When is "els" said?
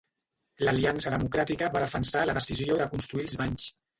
3.31-3.37